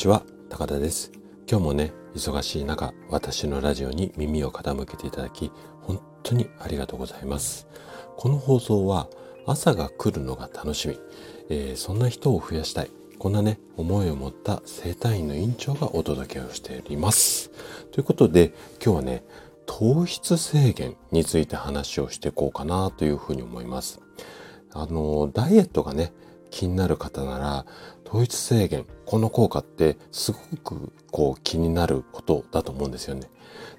[0.00, 1.12] ちは高田です。
[1.46, 7.68] 今日もね忙しい中私のラジオに耳を傾けていただき本当にありがとうございます。
[8.16, 9.10] この放送は
[9.44, 10.98] 朝が来るのが楽しみ、
[11.50, 12.90] えー、そんな人を増やしたい。
[13.18, 17.50] こんなね思いを持った生体院の院長がお届けをしております。
[17.92, 19.22] ということで今日はね
[19.66, 24.00] 糖質制限について話をしていこうかなというふうに思います。
[24.72, 26.14] あのダイエットがね
[26.50, 27.66] 気になる方なら
[28.10, 33.30] 糖質制限この効果ってすごくこう気になることだと思うんですよね。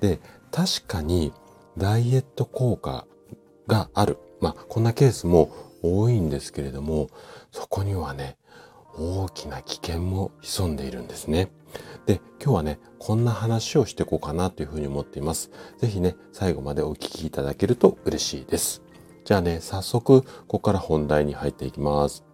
[0.00, 0.18] で
[0.50, 1.32] 確かに
[1.76, 3.06] ダイエット効果
[3.66, 7.10] があるまあこんなケースも多いんですけれども
[7.52, 8.38] そこにはね
[8.96, 11.50] 大きな危険も潜んでいるんですね。
[12.06, 15.50] で、今日はね、こんな話をしていこうかなというふうに思っています。
[15.78, 18.82] ぜひね、最後までお聞きいただけると嬉しいです。
[19.24, 22.24] じゃあね、早速、ここから本題に入っていきます。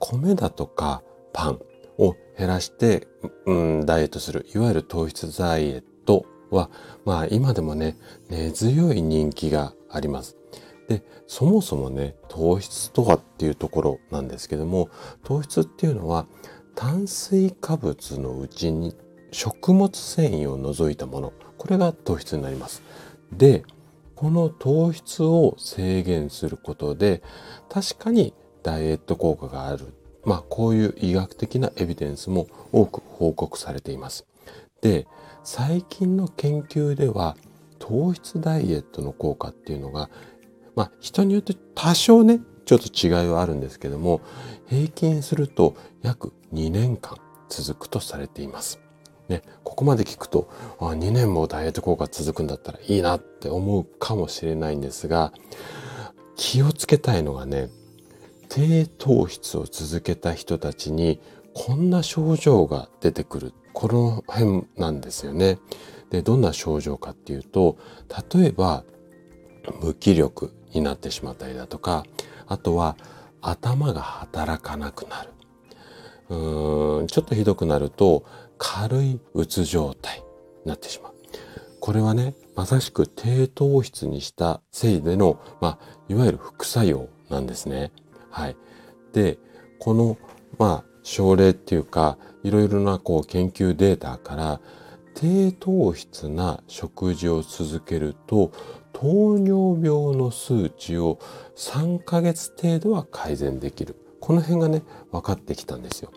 [0.00, 1.60] 米だとかパン
[1.98, 3.06] を減らして、
[3.46, 6.70] うん、ダイエットする、いわゆる糖質ダイエットは、
[7.04, 7.96] まあ今でもね、
[8.28, 10.36] 根強い人気があります。
[10.88, 14.88] で、そもそもね、糖質とはっていうところなんですけども、
[15.22, 16.26] 糖質っていうのは
[16.74, 18.96] 炭水化物のうちに
[19.30, 22.82] 食物繊維を除いたもの、これが糖質になります。
[23.32, 23.62] で、
[24.16, 27.22] この糖質を制限することで、
[27.68, 29.94] 確かにダイエット効果がある。
[30.24, 34.26] まあ、こういう医学的なエビデンスも多く報告されています。
[34.82, 35.06] で、
[35.44, 37.36] 最近の研究では、
[37.78, 40.10] 糖質ダイエットの効果っていうのが、
[40.74, 44.20] まあ、人によって多少ね、ちょっと違いはあるんですけども、
[44.68, 48.80] 平均すると約2年間続くとされています。
[49.28, 55.32] ね、ここまで聞くと、あ2年もダイエット効果続くんだったらいいなって思うかもしれないんですが、
[56.36, 57.70] 気をつけたいのがね、
[58.50, 61.20] 低糖質を続けた人たちに
[61.54, 63.54] こんな症状が出てくる。
[63.72, 65.58] この辺なんですよね。
[66.10, 67.78] で、どんな症状かっていうと、
[68.34, 68.84] 例えば、
[69.80, 72.04] 無気力になってしまったりだとか、
[72.48, 72.96] あとは
[73.40, 75.30] 頭が働かなくなる。
[76.30, 78.24] うーん、ちょっとひどくなると、
[78.58, 80.24] 軽いうつ状態に
[80.66, 81.14] なってしまう。
[81.78, 87.92] これはね、まさしく低糖質にしたせいでの、まあ、いわゆる副作用なんですね。
[88.30, 88.56] はい。
[89.12, 89.38] で、
[89.78, 90.18] この、
[90.58, 94.60] まあ、症例っていうか、いろいろなこう研究データから、
[95.14, 98.52] 低糖質な食事を続けると、
[98.92, 101.18] 糖尿病の数値を
[101.56, 103.96] 3ヶ月程度は改善できる。
[104.20, 106.12] この辺がね、分かってきたんですよ。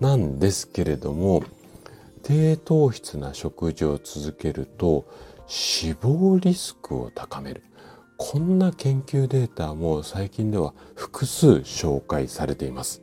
[0.00, 1.42] なんですけれども、
[2.22, 5.06] 低糖質な食事を続けると
[5.46, 7.62] 死亡リスクを高める。
[8.16, 13.02] こんな研究データも最近では複数紹介されています。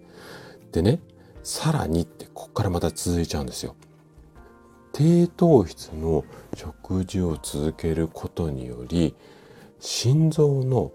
[0.72, 1.00] でね、
[1.44, 3.76] さらにってここからまた続いちゃうんですよ。
[4.94, 6.24] 低糖質の
[6.56, 9.16] 食事を続けることにより
[9.80, 10.92] 心臓の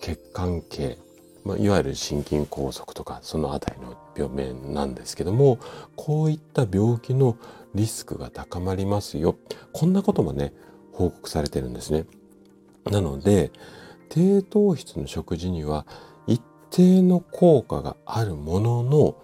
[0.00, 0.98] 血管系、
[1.44, 5.58] まあ、いわゆる心筋梗塞とかそのあたりの病名なんですけども
[5.96, 7.36] こういった病気の
[7.74, 9.36] リスクが高まりますよ
[9.72, 10.52] こんなこともね
[10.92, 12.06] 報告されてるんですね。
[12.84, 13.50] なので
[14.08, 15.86] 低糖質の食事には
[16.26, 19.16] 一定の効果があるものの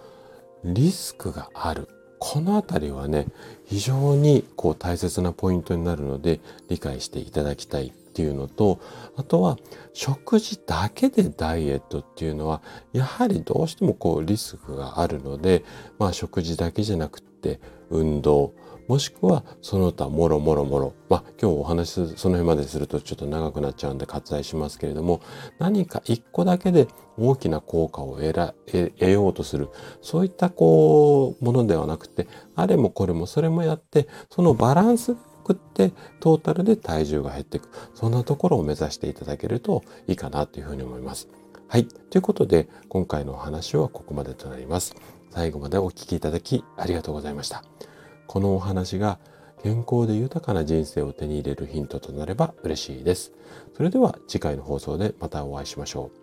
[0.64, 1.88] リスクがある。
[2.18, 3.26] このあたりはね
[3.66, 8.80] 非常にこう大切なポイントになるので理解していただきたいっていうのと
[9.16, 9.58] あとは
[9.92, 12.62] 食事だけでダイエットっていうのは
[12.94, 15.64] やはりどうしてもこうリスクがあるので
[15.98, 18.52] まあ食事だけじゃなくて運動
[18.88, 20.94] もしくはその他もろもろもろ。
[21.08, 25.20] まあ今日お話その辺までするとちょっと長くなっちゃうんで割愛しますけれども、
[25.58, 26.86] 何か一個だけで
[27.18, 29.70] 大きな効果を得ら得ようとする、
[30.02, 37.68] そういったこう、ものではなくて、あれもこれもそれもやって、そのバランスくってトータルで体重が減っていく。
[37.94, 41.28] そんなところを目指していただけるといいかなというふうに思います。
[41.68, 41.86] はい。
[41.86, 44.94] ということで、今回のお話はここまでとなります。
[45.30, 47.64] 最後までお聴きいただきありがとうございました。
[48.28, 49.18] このお話が
[49.64, 53.32] 健康で豊かな人生を手に入れるヒントとなれば嬉しいです。
[53.76, 56.18] それでは次回の放送でまたお会いしましょう。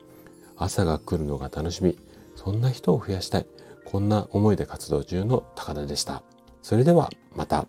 [0.56, 1.98] 朝が来るのが楽しみ。
[2.38, 3.46] そんな人を増やしたい。
[3.84, 6.24] こんな思いで活動中の高田でした。
[6.62, 7.68] それではまた。